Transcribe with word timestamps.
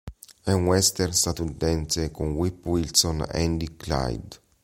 È 0.43 0.51
un 0.51 0.65
western 0.65 1.13
statunitense 1.13 2.09
con 2.09 2.31
Whip 2.31 2.65
Wilson 2.65 3.21
e 3.31 3.43
Andy 3.43 3.77
Clyde. 3.77 4.29